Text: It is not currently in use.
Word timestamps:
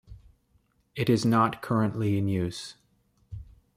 It 0.95 1.11
is 1.11 1.27
not 1.27 1.61
currently 1.61 2.17
in 2.17 2.27
use. 2.27 2.75